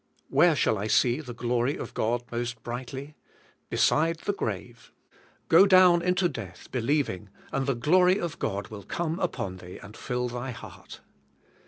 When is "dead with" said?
1.75-1.93